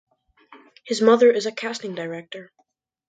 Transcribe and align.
His 0.83 0.99
mother 0.99 1.31
is 1.31 1.45
a 1.45 1.51
casting 1.51 1.93
director. 1.93 2.51